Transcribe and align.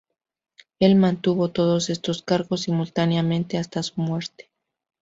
Él 0.79 0.95
mantuvo 0.95 1.49
todos 1.51 1.91
estos 1.91 2.23
cargos 2.23 2.61
simultáneamente 2.61 3.59
hasta 3.59 3.83
su 3.83 4.01
muerte. 4.01 4.49